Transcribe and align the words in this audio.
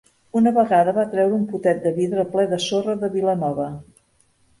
Una 0.39 0.51
vegada 0.53 0.93
va 0.95 1.03
treure 1.11 1.35
un 1.39 1.43
potet 1.51 1.83
de 1.87 1.91
vidre 1.97 2.23
ple 2.31 2.47
de 2.55 2.59
sorra 2.69 2.97
de 3.05 3.11
Vilanova. 3.17 3.69